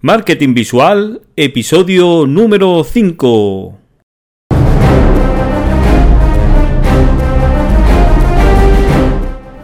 Marketing 0.00 0.54
Visual, 0.54 1.22
episodio 1.34 2.24
número 2.24 2.84
5. 2.84 3.78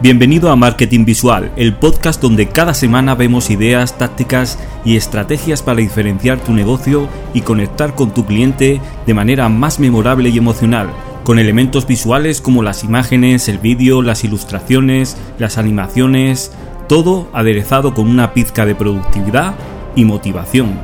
Bienvenido 0.01 0.51
a 0.51 0.57
Marketing 0.57 1.05
Visual, 1.05 1.53
el 1.55 1.75
podcast 1.75 2.21
donde 2.21 2.49
cada 2.49 2.73
semana 2.73 3.15
vemos 3.15 3.49
ideas, 3.49 3.97
tácticas 3.97 4.59
y 4.83 4.97
estrategias 4.97 5.63
para 5.63 5.79
diferenciar 5.79 6.41
tu 6.41 6.51
negocio 6.51 7.07
y 7.33 7.39
conectar 7.39 7.95
con 7.95 8.13
tu 8.13 8.25
cliente 8.25 8.81
de 9.07 9.13
manera 9.13 9.47
más 9.47 9.79
memorable 9.79 10.27
y 10.27 10.37
emocional, 10.37 10.89
con 11.23 11.39
elementos 11.39 11.87
visuales 11.87 12.41
como 12.41 12.61
las 12.61 12.83
imágenes, 12.83 13.47
el 13.47 13.59
vídeo, 13.59 14.01
las 14.01 14.25
ilustraciones, 14.25 15.15
las 15.39 15.57
animaciones, 15.57 16.51
todo 16.89 17.29
aderezado 17.31 17.93
con 17.93 18.09
una 18.09 18.33
pizca 18.33 18.65
de 18.65 18.75
productividad 18.75 19.55
y 19.95 20.05
motivación. 20.05 20.79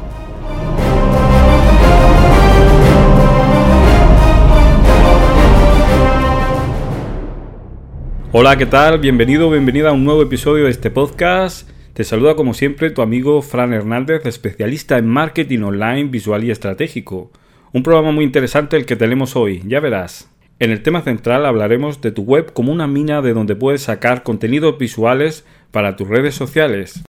Hola, 8.34 8.58
¿qué 8.58 8.66
tal? 8.66 9.00
Bienvenido, 9.00 9.50
bienvenida 9.50 9.90
a 9.90 9.92
un 9.92 10.06
nuevo 10.06 10.22
episodio 10.22 10.64
de 10.64 10.72
este 10.72 10.90
podcast. 10.90 11.70
Te 11.94 12.06
saluda 12.06 12.36
como 12.36 12.54
siempre 12.54 12.90
tu 12.90 13.02
amigo 13.02 13.42
Fran 13.42 13.74
Hernández, 13.74 14.26
especialista 14.26 14.98
en 14.98 15.08
marketing 15.08 15.64
online, 15.64 16.06
visual 16.06 16.46
y 16.46 16.52
estratégico. 16.52 17.30
Un 17.74 17.84
programa 17.84 18.14
muy 18.14 18.24
interesante 18.24 18.78
el 18.78 18.86
que 18.86 18.96
tenemos 18.96 19.36
hoy, 19.36 19.62
ya 19.68 19.82
verás. 19.82 20.30
En 20.60 20.72
el 20.72 20.82
tema 20.82 21.02
central 21.02 21.46
hablaremos 21.46 22.00
de 22.00 22.12
tu 22.12 22.22
web 22.22 22.54
como 22.54 22.72
una 22.72 22.88
mina 22.88 23.22
de 23.22 23.34
donde 23.34 23.56
puedes 23.56 23.82
sacar 23.82 24.24
contenidos 24.24 24.78
visuales 24.78 25.46
para 25.72 25.98
tus 25.98 26.08
redes 26.08 26.36
sociales. 26.36 27.04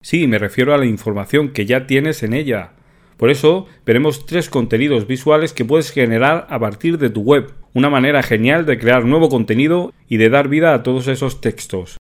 Sí, 0.00 0.28
me 0.28 0.38
refiero 0.38 0.74
a 0.74 0.78
la 0.78 0.86
información 0.86 1.48
que 1.48 1.66
ya 1.66 1.86
tienes 1.86 2.22
en 2.22 2.32
ella. 2.32 2.70
Por 3.16 3.30
eso 3.30 3.66
veremos 3.84 4.26
tres 4.26 4.48
contenidos 4.48 5.08
visuales 5.08 5.52
que 5.52 5.64
puedes 5.64 5.90
generar 5.90 6.46
a 6.50 6.60
partir 6.60 6.98
de 6.98 7.10
tu 7.10 7.22
web, 7.22 7.52
una 7.74 7.90
manera 7.90 8.22
genial 8.22 8.64
de 8.64 8.78
crear 8.78 9.04
nuevo 9.04 9.28
contenido 9.28 9.92
y 10.08 10.18
de 10.18 10.28
dar 10.28 10.48
vida 10.48 10.72
a 10.72 10.84
todos 10.84 11.08
esos 11.08 11.40
textos. 11.40 11.96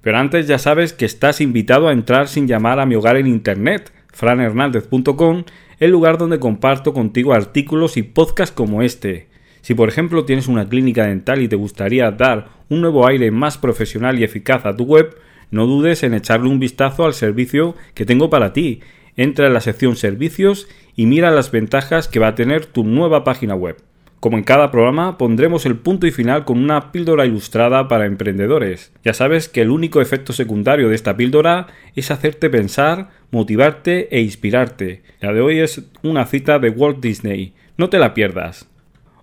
Pero 0.00 0.18
antes 0.18 0.46
ya 0.46 0.58
sabes 0.58 0.92
que 0.92 1.04
estás 1.04 1.40
invitado 1.40 1.88
a 1.88 1.92
entrar 1.92 2.28
sin 2.28 2.46
llamar 2.46 2.78
a 2.78 2.86
mi 2.86 2.94
hogar 2.94 3.16
en 3.16 3.26
internet, 3.26 3.92
franhernandez.com, 4.12 5.44
el 5.80 5.90
lugar 5.90 6.18
donde 6.18 6.38
comparto 6.38 6.94
contigo 6.94 7.34
artículos 7.34 7.96
y 7.96 8.04
podcasts 8.04 8.54
como 8.54 8.82
este. 8.82 9.28
Si 9.60 9.74
por 9.74 9.88
ejemplo 9.88 10.24
tienes 10.24 10.46
una 10.46 10.68
clínica 10.68 11.06
dental 11.06 11.42
y 11.42 11.48
te 11.48 11.56
gustaría 11.56 12.12
dar 12.12 12.48
un 12.68 12.80
nuevo 12.80 13.08
aire 13.08 13.32
más 13.32 13.58
profesional 13.58 14.20
y 14.20 14.24
eficaz 14.24 14.64
a 14.64 14.76
tu 14.76 14.84
web, 14.84 15.16
no 15.50 15.66
dudes 15.66 16.02
en 16.02 16.14
echarle 16.14 16.48
un 16.48 16.60
vistazo 16.60 17.04
al 17.04 17.14
servicio 17.14 17.74
que 17.94 18.06
tengo 18.06 18.30
para 18.30 18.52
ti. 18.52 18.80
Entra 19.16 19.48
en 19.48 19.54
la 19.54 19.60
sección 19.60 19.96
Servicios 19.96 20.68
y 20.94 21.06
mira 21.06 21.30
las 21.30 21.50
ventajas 21.50 22.08
que 22.08 22.20
va 22.20 22.28
a 22.28 22.34
tener 22.34 22.66
tu 22.66 22.84
nueva 22.84 23.24
página 23.24 23.54
web. 23.54 23.76
Como 24.20 24.36
en 24.36 24.44
cada 24.44 24.70
programa, 24.70 25.16
pondremos 25.16 25.64
el 25.64 25.76
punto 25.76 26.06
y 26.06 26.10
final 26.10 26.44
con 26.44 26.62
una 26.62 26.92
píldora 26.92 27.24
ilustrada 27.24 27.88
para 27.88 28.04
emprendedores. 28.04 28.92
Ya 29.02 29.14
sabes 29.14 29.48
que 29.48 29.62
el 29.62 29.70
único 29.70 30.02
efecto 30.02 30.34
secundario 30.34 30.90
de 30.90 30.94
esta 30.94 31.16
píldora 31.16 31.68
es 31.96 32.10
hacerte 32.10 32.50
pensar, 32.50 33.08
motivarte 33.30 34.14
e 34.14 34.20
inspirarte. 34.20 35.02
La 35.20 35.32
de 35.32 35.40
hoy 35.40 35.60
es 35.60 35.82
una 36.02 36.26
cita 36.26 36.58
de 36.58 36.68
Walt 36.68 37.00
Disney. 37.00 37.54
No 37.78 37.88
te 37.88 37.98
la 37.98 38.12
pierdas. 38.12 38.68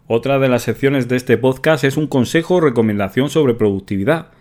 Otra 0.08 0.40
de 0.40 0.50
las 0.50 0.64
secciones 0.64 1.08
de 1.08 1.16
este 1.16 1.38
podcast 1.38 1.84
es 1.84 1.96
un 1.96 2.08
consejo 2.08 2.56
o 2.56 2.62
recomendación 2.62 3.30
sobre 3.30 3.54
productividad 3.54 4.32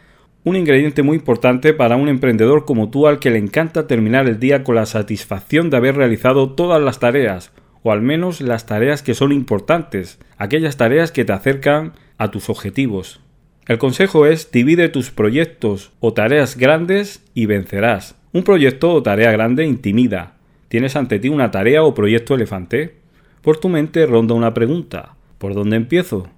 un 0.47 0.55
ingrediente 0.55 1.03
muy 1.03 1.17
importante 1.17 1.75
para 1.75 1.97
un 1.97 2.09
emprendedor 2.09 2.65
como 2.65 2.89
tú 2.89 3.09
al 3.09 3.19
que 3.19 3.31
le 3.31 3.39
encanta 3.39 3.89
terminar 3.89 4.29
el 4.29 4.39
día 4.39 4.63
con 4.63 4.77
la 4.77 4.87
satisfacción 4.87 5.71
de 5.71 5.77
haber 5.77 5.97
realizado 5.97 6.53
todas 6.53 6.81
las 6.81 7.01
tareas, 7.01 7.51
o 7.83 7.91
al 7.91 8.01
menos 8.01 8.41
las 8.41 8.65
tareas 8.65 9.03
que 9.03 9.15
son 9.15 9.33
importantes, 9.33 10.21
aquellas 10.39 10.77
tareas 10.77 11.11
que 11.11 11.25
te 11.25 11.33
acercan 11.33 11.95
a 12.17 12.31
tus 12.31 12.49
objetivos. 12.49 13.21
El 13.67 13.79
consejo 13.79 14.25
es 14.25 14.53
divide 14.53 14.89
tus 14.89 15.11
proyectos 15.11 15.91
o 15.99 16.13
tareas 16.13 16.57
grandes 16.57 17.25
y 17.35 17.47
vencerás. 17.47 18.15
Un 18.31 18.45
proyecto 18.45 18.93
o 18.93 19.03
tarea 19.03 19.33
grande 19.33 19.67
intimida. 19.67 20.37
Tienes 20.69 20.95
ante 20.95 21.19
ti 21.19 21.29
una 21.29 21.51
tarea 21.51 21.83
o 21.83 21.93
proyecto 21.93 22.37
elefante. 22.37 22.95
Por 23.43 23.59
tu 23.59 23.69
mente 23.69 24.07
ronda 24.07 24.35
una 24.35 24.55
pregunta. 24.55 25.17
¿Por 25.39 25.55
dónde 25.55 25.75
empiezo? 25.75 26.29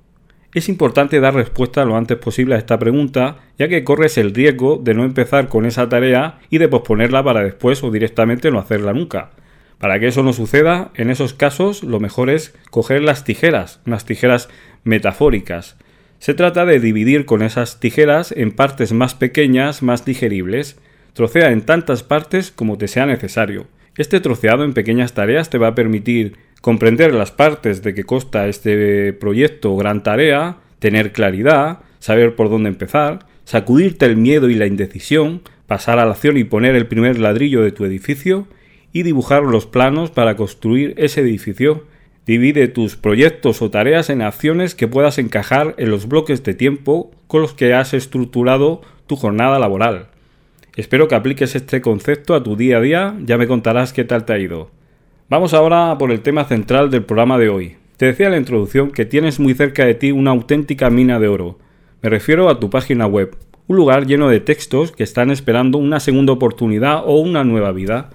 Es 0.54 0.70
importante 0.70 1.20
dar 1.20 1.34
respuesta 1.34 1.84
lo 1.84 1.97
antes 1.97 2.16
posible 2.16 2.54
a 2.54 2.59
esta 2.59 2.78
pregunta, 2.78 3.36
ya 3.59 3.69
que 3.69 3.84
corres 3.84 4.16
el 4.16 4.34
riesgo 4.34 4.81
de 4.82 4.94
no 4.94 5.04
empezar 5.04 5.48
con 5.48 5.66
esa 5.66 5.91
tarea 5.91 6.38
y 6.48 6.56
de 6.56 6.69
posponerla 6.69 7.22
para 7.22 7.42
después 7.42 7.82
o 7.84 7.91
directamente 7.91 8.50
no 8.50 8.59
hacerla 8.59 8.94
nunca. 8.94 9.31
Para 9.78 10.00
que 10.00 10.09
eso 10.09 10.22
no 10.22 10.32
suceda, 10.32 10.91
en 10.94 11.10
esos 11.10 11.34
casos 11.34 11.82
lo 11.82 12.00
mejor 12.00 12.31
es 12.31 12.54
coger 12.70 13.03
las 13.03 13.25
tijeras, 13.25 13.81
unas 13.86 14.06
tijeras 14.06 14.48
metafóricas. 14.84 15.76
Se 16.19 16.32
trata 16.34 16.65
de 16.65 16.80
dividir 16.80 17.26
con 17.26 17.42
esas 17.42 17.78
tijeras 17.78 18.32
en 18.32 18.50
partes 18.50 18.92
más 18.92 19.15
pequeñas, 19.15 19.82
más 19.82 20.04
digeribles. 20.04 20.78
Trocea 21.12 21.53
en 21.53 21.60
tantas 21.60 22.03
partes 22.03 22.50
como 22.50 22.78
te 22.78 22.88
sea 22.88 23.04
necesario. 23.06 23.66
Este 23.98 24.19
troceado 24.20 24.65
en 24.65 24.75
pequeñas 24.75 25.12
tareas 25.12 25.50
te 25.50 25.59
va 25.59 25.69
a 25.69 25.75
permitir 25.75 26.36
comprender 26.61 27.15
las 27.15 27.31
partes 27.31 27.83
de 27.83 27.95
que 27.95 28.05
consta 28.05 28.49
este 28.49 29.13
proyecto 29.13 29.73
o 29.73 29.77
gran 29.77 30.03
tarea, 30.03 30.59
tener 30.79 31.13
claridad, 31.13 31.81
saber 31.99 32.35
por 32.35 32.51
dónde 32.51 32.69
empezar, 32.69 33.27
sacudirte 33.45 34.07
el 34.07 34.17
miedo 34.17 34.49
y 34.51 34.55
la 34.55 34.67
indecisión, 34.67 35.43
pasar 35.67 35.99
a 35.99 36.05
la 36.05 36.13
acción 36.13 36.37
y 36.37 36.45
poner 36.45 36.75
el 36.77 36.87
primer 36.87 37.19
ladrillo 37.19 37.63
de 37.63 37.73
tu 37.73 37.85
edificio 37.85 38.47
y 38.93 39.03
dibujar 39.03 39.43
los 39.43 39.67
planos 39.67 40.11
para 40.11 40.37
construir 40.37 40.95
ese 40.97 41.21
edificio. 41.21 41.85
Divide 42.27 42.69
tus 42.69 42.97
proyectos 42.97 43.63
o 43.63 43.71
tareas 43.71 44.11
en 44.11 44.23
acciones 44.23 44.75
que 44.75 44.89
puedas 44.89 45.19
encajar 45.19 45.75
en 45.79 45.91
los 45.91 46.09
bloques 46.09 46.43
de 46.43 46.55
tiempo 46.55 47.11
con 47.27 47.41
los 47.41 47.55
que 47.55 47.73
has 47.75 47.95
estructurado 47.95 48.83
tu 49.07 49.17
jornada 49.17 49.59
laboral. 49.59 50.09
Espero 50.77 51.09
que 51.09 51.15
apliques 51.15 51.55
este 51.57 51.81
concepto 51.81 52.35
a 52.35 52.43
tu 52.43 52.55
día 52.55 52.79
a 52.79 52.81
día, 52.81 53.17
ya 53.25 53.39
me 53.39 53.49
contarás 53.49 53.93
qué 53.93 54.05
tal 54.05 54.25
te 54.25 54.33
ha 54.33 54.39
ido. 54.39 54.71
Vamos 55.31 55.53
ahora 55.53 55.99
por 55.99 56.11
el 56.11 56.22
tema 56.22 56.47
central 56.47 56.91
del 56.91 57.05
programa 57.05 57.37
de 57.37 57.50
hoy. 57.50 57.77
Te 57.99 58.06
decía 58.06 58.27
en 58.27 58.33
la 58.33 58.39
introducción 58.39 58.91
que 58.91 59.05
tienes 59.05 59.39
muy 59.39 59.53
cerca 59.53 59.84
de 59.84 59.93
ti 59.94 60.11
una 60.11 60.31
auténtica 60.31 60.89
mina 60.89 61.21
de 61.21 61.28
oro. 61.28 61.59
Me 62.00 62.09
refiero 62.09 62.49
a 62.49 62.59
tu 62.59 62.71
página 62.71 63.06
web, 63.06 63.37
un 63.66 63.77
lugar 63.77 64.06
lleno 64.06 64.31
de 64.31 64.41
textos 64.41 64.91
que 64.91 65.03
están 65.03 65.31
esperando 65.31 65.77
una 65.77 66.00
segunda 66.00 66.33
oportunidad 66.33 67.03
o 67.05 67.19
una 67.19 67.44
nueva 67.44 67.72
vida. 67.72 68.09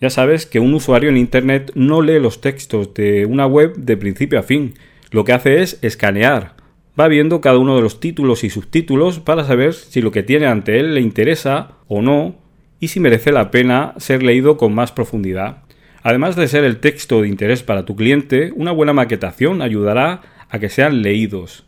Ya 0.00 0.08
sabes 0.08 0.46
que 0.46 0.58
un 0.58 0.72
usuario 0.72 1.10
en 1.10 1.18
Internet 1.18 1.72
no 1.74 2.00
lee 2.00 2.20
los 2.20 2.40
textos 2.40 2.94
de 2.94 3.26
una 3.26 3.46
web 3.46 3.76
de 3.76 3.98
principio 3.98 4.38
a 4.38 4.42
fin. 4.42 4.72
Lo 5.10 5.24
que 5.24 5.34
hace 5.34 5.60
es 5.60 5.78
escanear, 5.82 6.54
va 6.98 7.06
viendo 7.08 7.42
cada 7.42 7.58
uno 7.58 7.76
de 7.76 7.82
los 7.82 8.00
títulos 8.00 8.44
y 8.44 8.48
subtítulos 8.48 9.20
para 9.20 9.44
saber 9.44 9.74
si 9.74 10.00
lo 10.00 10.10
que 10.10 10.22
tiene 10.22 10.46
ante 10.46 10.80
él 10.80 10.94
le 10.94 11.02
interesa 11.02 11.72
o 11.86 12.00
no 12.00 12.34
y 12.80 12.88
si 12.88 12.98
merece 12.98 13.30
la 13.30 13.50
pena 13.50 13.92
ser 13.98 14.22
leído 14.22 14.56
con 14.56 14.74
más 14.74 14.90
profundidad. 14.90 15.65
Además 16.06 16.36
de 16.36 16.46
ser 16.46 16.62
el 16.62 16.76
texto 16.76 17.20
de 17.20 17.26
interés 17.26 17.64
para 17.64 17.84
tu 17.84 17.96
cliente, 17.96 18.52
una 18.54 18.70
buena 18.70 18.92
maquetación 18.92 19.60
ayudará 19.60 20.22
a 20.48 20.60
que 20.60 20.68
sean 20.68 21.02
leídos. 21.02 21.64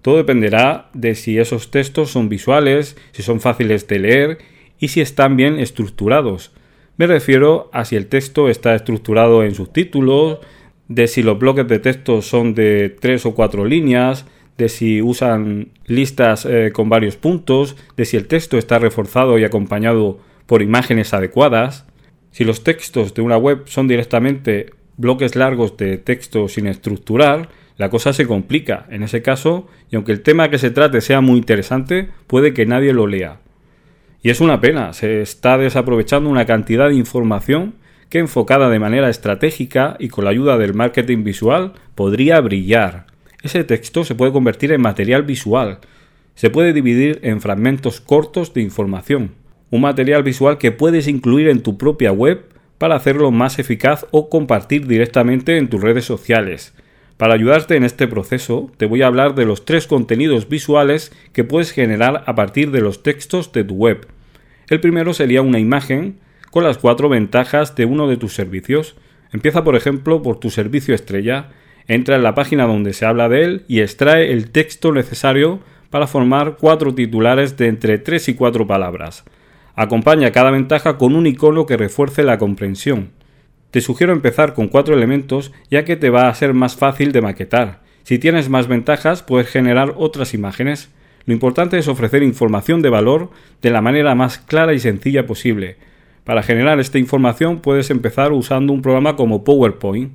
Todo 0.00 0.16
dependerá 0.16 0.88
de 0.94 1.14
si 1.14 1.38
esos 1.38 1.70
textos 1.70 2.10
son 2.10 2.30
visuales, 2.30 2.96
si 3.12 3.22
son 3.22 3.38
fáciles 3.38 3.86
de 3.86 3.98
leer 3.98 4.38
y 4.78 4.88
si 4.88 5.02
están 5.02 5.36
bien 5.36 5.58
estructurados. 5.58 6.54
Me 6.96 7.06
refiero 7.06 7.68
a 7.74 7.84
si 7.84 7.96
el 7.96 8.06
texto 8.06 8.48
está 8.48 8.74
estructurado 8.74 9.44
en 9.44 9.54
subtítulos, 9.54 10.38
de 10.88 11.06
si 11.06 11.22
los 11.22 11.38
bloques 11.38 11.68
de 11.68 11.78
texto 11.78 12.22
son 12.22 12.54
de 12.54 12.88
tres 12.88 13.26
o 13.26 13.34
cuatro 13.34 13.66
líneas, 13.66 14.24
de 14.56 14.70
si 14.70 15.02
usan 15.02 15.68
listas 15.84 16.46
eh, 16.46 16.70
con 16.72 16.88
varios 16.88 17.16
puntos, 17.16 17.76
de 17.94 18.06
si 18.06 18.16
el 18.16 18.26
texto 18.26 18.56
está 18.56 18.78
reforzado 18.78 19.38
y 19.38 19.44
acompañado 19.44 20.18
por 20.46 20.62
imágenes 20.62 21.12
adecuadas. 21.12 21.84
Si 22.36 22.44
los 22.44 22.62
textos 22.62 23.14
de 23.14 23.22
una 23.22 23.38
web 23.38 23.62
son 23.64 23.88
directamente 23.88 24.74
bloques 24.98 25.36
largos 25.36 25.78
de 25.78 25.96
texto 25.96 26.48
sin 26.48 26.66
estructurar, 26.66 27.48
la 27.78 27.88
cosa 27.88 28.12
se 28.12 28.26
complica 28.26 28.84
en 28.90 29.02
ese 29.02 29.22
caso 29.22 29.68
y 29.90 29.96
aunque 29.96 30.12
el 30.12 30.20
tema 30.20 30.50
que 30.50 30.58
se 30.58 30.70
trate 30.70 31.00
sea 31.00 31.22
muy 31.22 31.38
interesante, 31.38 32.10
puede 32.26 32.52
que 32.52 32.66
nadie 32.66 32.92
lo 32.92 33.06
lea. 33.06 33.40
Y 34.22 34.28
es 34.28 34.42
una 34.42 34.60
pena, 34.60 34.92
se 34.92 35.22
está 35.22 35.56
desaprovechando 35.56 36.28
una 36.28 36.44
cantidad 36.44 36.90
de 36.90 36.96
información 36.96 37.76
que 38.10 38.18
enfocada 38.18 38.68
de 38.68 38.80
manera 38.80 39.08
estratégica 39.08 39.96
y 39.98 40.08
con 40.08 40.24
la 40.24 40.30
ayuda 40.30 40.58
del 40.58 40.74
marketing 40.74 41.24
visual 41.24 41.72
podría 41.94 42.38
brillar. 42.42 43.06
Ese 43.42 43.64
texto 43.64 44.04
se 44.04 44.14
puede 44.14 44.32
convertir 44.32 44.72
en 44.72 44.82
material 44.82 45.22
visual. 45.22 45.78
Se 46.34 46.50
puede 46.50 46.74
dividir 46.74 47.18
en 47.22 47.40
fragmentos 47.40 48.02
cortos 48.02 48.52
de 48.52 48.60
información. 48.60 49.45
Un 49.70 49.80
material 49.80 50.22
visual 50.22 50.58
que 50.58 50.72
puedes 50.72 51.08
incluir 51.08 51.48
en 51.48 51.62
tu 51.62 51.76
propia 51.76 52.12
web 52.12 52.44
para 52.78 52.94
hacerlo 52.94 53.30
más 53.30 53.58
eficaz 53.58 54.06
o 54.10 54.28
compartir 54.28 54.86
directamente 54.86 55.56
en 55.56 55.68
tus 55.68 55.80
redes 55.80 56.04
sociales. 56.04 56.74
Para 57.16 57.34
ayudarte 57.34 57.76
en 57.76 57.84
este 57.84 58.06
proceso, 58.06 58.70
te 58.76 58.86
voy 58.86 59.02
a 59.02 59.06
hablar 59.06 59.34
de 59.34 59.46
los 59.46 59.64
tres 59.64 59.86
contenidos 59.86 60.48
visuales 60.48 61.12
que 61.32 61.44
puedes 61.44 61.72
generar 61.72 62.22
a 62.26 62.34
partir 62.34 62.70
de 62.70 62.82
los 62.82 63.02
textos 63.02 63.52
de 63.52 63.64
tu 63.64 63.74
web. 63.74 64.06
El 64.68 64.80
primero 64.80 65.14
sería 65.14 65.42
una 65.42 65.58
imagen 65.58 66.18
con 66.50 66.64
las 66.64 66.78
cuatro 66.78 67.08
ventajas 67.08 67.74
de 67.74 67.86
uno 67.86 68.06
de 68.06 68.18
tus 68.18 68.34
servicios. 68.34 68.96
Empieza, 69.32 69.64
por 69.64 69.76
ejemplo, 69.76 70.22
por 70.22 70.38
tu 70.38 70.50
servicio 70.50 70.94
estrella. 70.94 71.50
Entra 71.88 72.16
en 72.16 72.22
la 72.22 72.34
página 72.34 72.66
donde 72.66 72.92
se 72.92 73.06
habla 73.06 73.28
de 73.28 73.44
él 73.44 73.64
y 73.66 73.80
extrae 73.80 74.32
el 74.32 74.50
texto 74.50 74.92
necesario 74.92 75.60
para 75.90 76.06
formar 76.06 76.56
cuatro 76.60 76.94
titulares 76.94 77.56
de 77.56 77.68
entre 77.68 77.98
tres 77.98 78.28
y 78.28 78.34
cuatro 78.34 78.66
palabras. 78.66 79.24
Acompaña 79.76 80.32
cada 80.32 80.50
ventaja 80.50 80.96
con 80.96 81.14
un 81.14 81.26
icono 81.26 81.66
que 81.66 81.76
refuerce 81.76 82.22
la 82.22 82.38
comprensión. 82.38 83.10
Te 83.70 83.82
sugiero 83.82 84.14
empezar 84.14 84.54
con 84.54 84.68
cuatro 84.68 84.94
elementos 84.94 85.52
ya 85.70 85.84
que 85.84 85.96
te 85.96 86.08
va 86.08 86.28
a 86.28 86.34
ser 86.34 86.54
más 86.54 86.76
fácil 86.76 87.12
de 87.12 87.20
maquetar. 87.20 87.82
Si 88.02 88.18
tienes 88.18 88.48
más 88.48 88.68
ventajas 88.68 89.22
puedes 89.22 89.48
generar 89.48 89.92
otras 89.96 90.32
imágenes. 90.32 90.88
Lo 91.26 91.34
importante 91.34 91.76
es 91.76 91.88
ofrecer 91.88 92.22
información 92.22 92.80
de 92.80 92.88
valor 92.88 93.30
de 93.60 93.68
la 93.70 93.82
manera 93.82 94.14
más 94.14 94.38
clara 94.38 94.72
y 94.72 94.78
sencilla 94.78 95.26
posible. 95.26 95.76
Para 96.24 96.42
generar 96.42 96.80
esta 96.80 96.98
información 96.98 97.60
puedes 97.60 97.90
empezar 97.90 98.32
usando 98.32 98.72
un 98.72 98.80
programa 98.80 99.14
como 99.14 99.44
PowerPoint. 99.44 100.10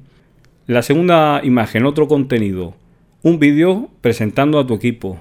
La 0.66 0.81
segunda 0.81 1.40
imagen, 1.44 1.86
otro 1.86 2.08
contenido. 2.08 2.74
Un 3.22 3.38
vídeo 3.38 3.90
presentando 4.02 4.58
a 4.58 4.66
tu 4.66 4.74
equipo. 4.74 5.19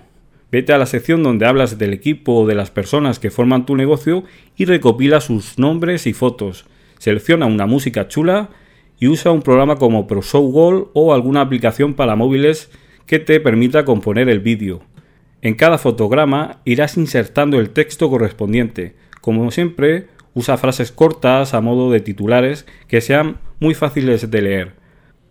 Vete 0.53 0.73
a 0.73 0.79
la 0.79 0.87
sección 0.87 1.23
donde 1.23 1.47
hablas 1.47 1.79
del 1.79 1.93
equipo 1.93 2.35
o 2.35 2.47
de 2.47 2.55
las 2.55 2.71
personas 2.71 3.19
que 3.19 3.31
forman 3.31 3.67
tu 3.67 3.77
negocio 3.77 4.25
y 4.57 4.65
recopila 4.65 5.21
sus 5.21 5.59
nombres 5.59 6.07
y 6.07 6.13
fotos. 6.13 6.67
Selecciona 6.99 7.47
una 7.47 7.67
música 7.67 8.09
chula 8.09 8.51
y 8.99 9.07
usa 9.07 9.31
un 9.31 9.43
programa 9.43 9.77
como 9.77 10.07
ProShowGold 10.07 10.89
o 10.93 11.15
alguna 11.15 11.41
aplicación 11.41 11.95
para 11.95 12.17
móviles 12.17 12.71
que 13.07 13.19
te 13.19 13.41
permita 13.41 13.85
componer 13.85 14.29
el 14.29 14.41
vídeo. 14.41 14.83
En 15.41 15.55
cada 15.55 15.79
fotograma 15.79 16.61
irás 16.65 16.97
insertando 16.97 17.61
el 17.61 17.71
texto 17.71 18.11
correspondiente. 18.11 18.95
Como 19.21 19.51
siempre, 19.51 20.09
usa 20.35 20.59
frases 20.59 20.93
cortas 20.93 21.55
a 21.55 21.61
modo 21.61 21.91
de 21.91 22.01
titulares 22.01 22.67
que 22.89 23.01
sean 23.01 23.39
muy 23.59 23.75
fáciles 23.75 24.31
de 24.31 24.43
leer. 24.43 24.80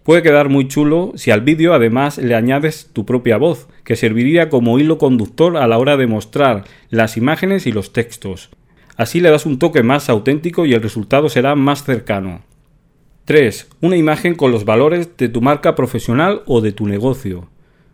Puede 0.04 0.24
quedar 0.24 0.50
muy 0.50 0.68
chulo 0.68 1.12
si 1.16 1.32
al 1.32 1.42
vídeo 1.42 1.74
además 1.74 2.18
le 2.18 2.36
añades 2.36 2.90
tu 2.94 3.06
propia 3.06 3.38
voz, 3.38 3.68
que 3.84 3.96
serviría 3.96 4.50
como 4.50 4.80
hilo 4.80 4.98
conductor 4.98 5.58
a 5.58 5.68
la 5.68 5.78
hora 5.78 5.98
de 5.98 6.08
mostrar 6.08 6.64
las 6.90 7.18
imágenes 7.18 7.68
y 7.68 7.72
los 7.72 7.94
textos. 7.94 8.50
Así 8.96 9.22
le 9.22 9.30
das 9.30 9.46
un 9.46 9.60
toque 9.60 9.84
más 9.84 10.10
auténtico 10.10 10.66
y 10.66 10.74
el 10.74 10.82
resultado 10.82 11.30
será 11.30 11.56
más 11.56 11.84
cercano. 11.84 12.42
3. 13.26 13.70
Una 13.82 13.96
imagen 13.96 14.34
con 14.34 14.52
los 14.52 14.66
valores 14.66 15.16
de 15.16 15.30
tu 15.30 15.42
marca 15.42 15.76
profesional 15.76 16.42
o 16.48 16.62
de 16.62 16.72
tu 16.72 16.88
negocio. 16.88 17.48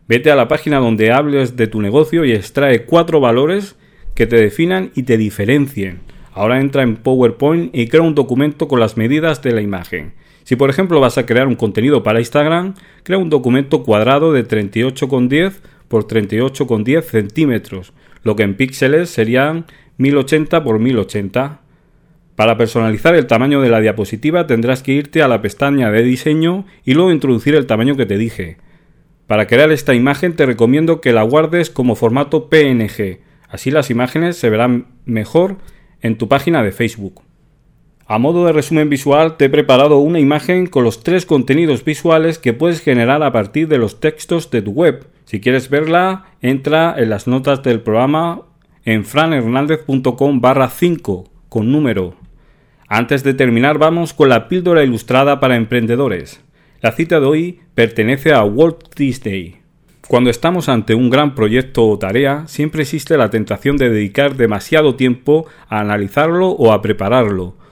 Vete 0.07 0.31
a 0.31 0.35
la 0.35 0.47
página 0.47 0.79
donde 0.79 1.11
hables 1.11 1.57
de 1.57 1.67
tu 1.67 1.81
negocio 1.81 2.23
y 2.23 2.31
extrae 2.31 2.85
cuatro 2.85 3.19
valores 3.19 3.75
que 4.13 4.27
te 4.27 4.37
definan 4.37 4.91
y 4.95 5.03
te 5.03 5.17
diferencien. 5.17 5.99
Ahora 6.31 6.61
entra 6.61 6.83
en 6.83 6.95
PowerPoint 6.95 7.75
y 7.75 7.87
crea 7.87 8.01
un 8.01 8.15
documento 8.15 8.67
con 8.67 8.79
las 8.79 8.97
medidas 8.97 9.41
de 9.41 9.51
la 9.51 9.61
imagen. 9.61 10.13
Si 10.45 10.55
por 10.55 10.69
ejemplo 10.69 10.99
vas 10.99 11.17
a 11.17 11.25
crear 11.25 11.47
un 11.47 11.55
contenido 11.55 12.03
para 12.03 12.19
Instagram, 12.19 12.75
crea 13.01 13.17
un 13.17 13.31
documento 13.31 13.83
cuadrado 13.83 14.31
de 14.31 14.47
38,10 14.47 15.53
por 15.87 16.07
38,10 16.07 17.01
centímetros, 17.01 17.93
lo 18.21 18.35
que 18.35 18.43
en 18.43 18.55
píxeles 18.55 19.09
serían 19.09 19.65
1080 19.97 20.63
por 20.63 20.77
1080. 20.77 21.61
Para 22.35 22.57
personalizar 22.57 23.15
el 23.15 23.25
tamaño 23.25 23.59
de 23.61 23.69
la 23.69 23.81
diapositiva 23.81 24.45
tendrás 24.45 24.83
que 24.83 24.91
irte 24.91 25.23
a 25.23 25.27
la 25.27 25.41
pestaña 25.41 25.89
de 25.89 26.03
diseño 26.03 26.65
y 26.83 26.93
luego 26.93 27.11
introducir 27.11 27.55
el 27.55 27.65
tamaño 27.65 27.95
que 27.95 28.05
te 28.05 28.19
dije. 28.19 28.57
Para 29.25 29.47
crear 29.47 29.71
esta 29.71 29.95
imagen 29.95 30.35
te 30.35 30.45
recomiendo 30.45 31.01
que 31.01 31.11
la 31.11 31.23
guardes 31.23 31.71
como 31.71 31.95
formato 31.95 32.49
PNG, 32.49 33.19
así 33.49 33.71
las 33.71 33.89
imágenes 33.89 34.37
se 34.37 34.51
verán 34.51 34.89
mejor 35.05 35.57
en 36.01 36.19
tu 36.19 36.27
página 36.27 36.61
de 36.61 36.71
Facebook. 36.71 37.23
A 38.07 38.19
modo 38.19 38.45
de 38.45 38.53
resumen 38.53 38.87
visual 38.87 39.35
te 39.35 39.45
he 39.45 39.49
preparado 39.49 39.97
una 39.97 40.19
imagen 40.19 40.67
con 40.67 40.83
los 40.83 41.01
tres 41.01 41.25
contenidos 41.25 41.83
visuales 41.83 42.37
que 42.37 42.53
puedes 42.53 42.81
generar 42.81 43.23
a 43.23 43.31
partir 43.31 43.67
de 43.67 43.79
los 43.79 43.99
textos 43.99 44.51
de 44.51 44.61
tu 44.61 44.71
web. 44.71 45.07
Si 45.25 45.41
quieres 45.41 45.71
verla, 45.71 46.25
entra 46.39 46.93
en 46.95 47.09
las 47.09 47.25
notas 47.25 47.63
del 47.63 47.81
programa 47.81 48.43
en 48.83 49.05
franhernandez.com 49.05 50.39
barra 50.39 50.69
5 50.69 51.31
con 51.49 51.71
número. 51.71 52.13
Antes 52.87 53.23
de 53.23 53.33
terminar 53.33 53.79
vamos 53.79 54.13
con 54.13 54.29
la 54.29 54.49
píldora 54.49 54.83
ilustrada 54.83 55.39
para 55.39 55.55
emprendedores. 55.55 56.41
La 56.81 56.91
cita 56.91 57.19
de 57.19 57.25
hoy 57.25 57.59
pertenece 57.73 58.33
a 58.33 58.43
Walt 58.43 58.93
Disney. 58.95 59.55
Cuando 60.07 60.29
estamos 60.29 60.69
ante 60.69 60.93
un 60.93 61.09
gran 61.09 61.33
proyecto 61.33 61.87
o 61.87 61.97
tarea, 61.97 62.43
siempre 62.45 62.83
existe 62.83 63.17
la 63.17 63.31
tentación 63.31 63.77
de 63.77 63.89
dedicar 63.89 64.35
demasiado 64.35 64.93
tiempo 64.93 65.47
a 65.67 65.79
analizarlo 65.79 66.49
o 66.49 66.71
a 66.71 66.83
prepararlo 66.83 67.64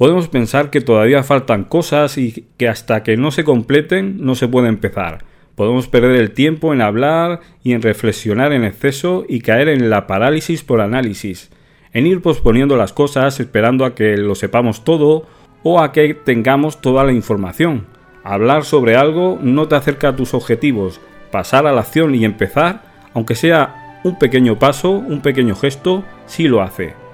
podemos 0.00 0.28
pensar 0.28 0.70
que 0.70 0.80
todavía 0.80 1.22
faltan 1.22 1.64
cosas 1.64 2.16
y 2.16 2.46
que 2.56 2.70
hasta 2.70 3.02
que 3.02 3.18
no 3.18 3.30
se 3.30 3.44
completen 3.44 4.24
no 4.24 4.34
se 4.34 4.48
puede 4.48 4.68
empezar. 4.68 5.26
Podemos 5.56 5.88
perder 5.88 6.16
el 6.16 6.30
tiempo 6.30 6.72
en 6.72 6.80
hablar 6.80 7.40
y 7.62 7.74
en 7.74 7.82
reflexionar 7.82 8.54
en 8.54 8.64
exceso 8.64 9.26
y 9.28 9.42
caer 9.42 9.68
en 9.68 9.90
la 9.90 10.06
parálisis 10.06 10.64
por 10.64 10.80
análisis, 10.80 11.50
en 11.92 12.06
ir 12.06 12.22
posponiendo 12.22 12.78
las 12.78 12.94
cosas 12.94 13.40
esperando 13.40 13.84
a 13.84 13.94
que 13.94 14.16
lo 14.16 14.34
sepamos 14.34 14.84
todo 14.84 15.26
o 15.64 15.80
a 15.82 15.92
que 15.92 16.14
tengamos 16.14 16.80
toda 16.80 17.04
la 17.04 17.12
información. 17.12 17.84
Hablar 18.24 18.64
sobre 18.64 18.96
algo 18.96 19.38
no 19.42 19.68
te 19.68 19.74
acerca 19.74 20.08
a 20.08 20.16
tus 20.16 20.32
objetivos, 20.32 20.98
pasar 21.30 21.66
a 21.66 21.72
la 21.72 21.82
acción 21.82 22.14
y 22.14 22.24
empezar, 22.24 22.84
aunque 23.12 23.34
sea 23.34 24.00
un 24.02 24.18
pequeño 24.18 24.58
paso, 24.58 24.92
un 24.92 25.20
pequeño 25.20 25.54
gesto, 25.56 26.04
sí 26.24 26.48
lo 26.48 26.62
hace. 26.62 27.09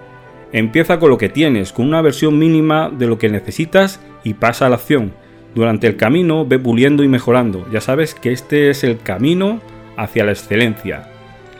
Empieza 0.56 0.98
con 0.98 1.10
lo 1.10 1.18
que 1.18 1.28
tienes, 1.28 1.70
con 1.70 1.86
una 1.86 2.00
versión 2.00 2.38
mínima 2.38 2.88
de 2.88 3.06
lo 3.06 3.18
que 3.18 3.28
necesitas 3.28 4.00
y 4.24 4.32
pasa 4.32 4.64
a 4.64 4.68
la 4.70 4.76
acción. 4.76 5.12
Durante 5.54 5.86
el 5.86 5.98
camino 5.98 6.46
ve 6.46 6.58
puliendo 6.58 7.04
y 7.04 7.08
mejorando. 7.08 7.66
Ya 7.70 7.82
sabes 7.82 8.14
que 8.14 8.32
este 8.32 8.70
es 8.70 8.82
el 8.82 8.96
camino 8.96 9.60
hacia 9.98 10.24
la 10.24 10.32
excelencia. 10.32 11.10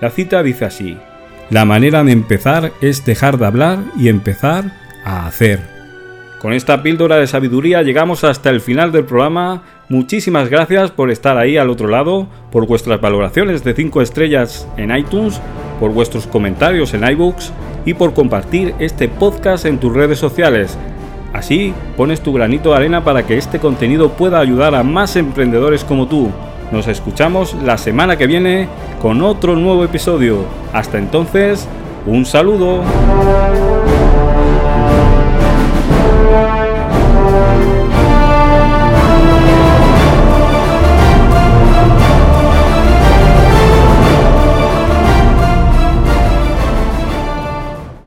La 0.01 0.09
cita 0.09 0.43
dice 0.43 0.65
así. 0.65 0.97
La 1.51 1.67
manera 1.67 2.03
de 2.05 2.13
empezar 2.13 2.73
es 2.81 3.05
dejar 3.05 3.37
de 3.37 3.45
hablar 3.45 3.81
y 3.99 4.09
empezar 4.09 4.73
a 5.05 5.27
hacer. 5.27 5.61
Con 6.41 6.55
esta 6.55 6.83
píldora 6.83 7.17
de 7.17 7.27
sabiduría 7.27 7.83
llegamos 7.83 8.25
hasta 8.25 8.49
el 8.49 8.63
final 8.63 8.93
del 8.93 9.05
programa. 9.05 9.63
Muchísimas 9.91 10.49
gracias 10.49 10.91
por 10.91 11.11
estar 11.11 11.37
ahí 11.37 11.59
al 11.59 11.69
otro 11.69 11.89
lado, 11.89 12.29
por 12.51 12.67
vuestras 12.67 12.99
valoraciones 12.99 13.63
de 13.63 13.75
5 13.75 14.01
estrellas 14.01 14.67
en 14.79 14.97
iTunes, 14.97 15.39
por 15.81 15.93
vuestros 15.93 16.27
comentarios 16.27 16.95
en 16.95 17.07
iBooks 17.07 17.53
y 17.87 17.95
por 17.95 18.13
compartir 18.13 18.75
este 18.79 19.09
podcast 19.09 19.65
en 19.65 19.79
tus 19.79 19.95
redes 19.95 20.19
sociales. 20.19 20.77
Así 21.33 21.73
pones 21.97 22.21
tu 22.21 22.33
granito 22.35 22.71
de 22.71 22.77
arena 22.77 23.05
para 23.05 23.25
que 23.25 23.39
este 23.39 23.59
contenido 23.59 24.11
pueda 24.11 24.41
ayudar 24.41 24.75
a 24.75 24.83
más 24.83 25.17
emprendedores 25.17 25.85
como 25.85 26.07
tú. 26.07 26.29
Nos 26.73 26.89
escuchamos 26.89 27.55
la 27.63 27.79
semana 27.79 28.17
que 28.19 28.27
viene 28.27 28.69
con 29.01 29.23
otro 29.23 29.55
nuevo 29.55 29.85
episodio. 29.85 30.45
Hasta 30.73 30.99
entonces, 30.99 31.67
un 32.07 32.27
saludo. 32.27 32.83